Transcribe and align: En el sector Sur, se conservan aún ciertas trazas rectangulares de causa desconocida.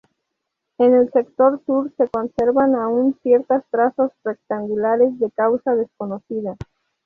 En 0.79 0.95
el 0.95 1.11
sector 1.11 1.61
Sur, 1.67 1.93
se 1.95 2.07
conservan 2.09 2.73
aún 2.73 3.19
ciertas 3.21 3.63
trazas 3.69 4.09
rectangulares 4.23 5.19
de 5.19 5.29
causa 5.29 5.75
desconocida. 5.75 6.55